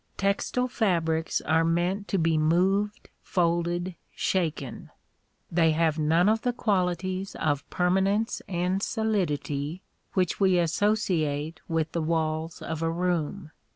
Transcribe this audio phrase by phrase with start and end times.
[0.17, 4.89] Textile fabrics are meant to be moved, folded, shaken:
[5.51, 9.83] they have none of the qualities of permanence and solidity
[10.13, 13.51] which we associate with the walls of a room.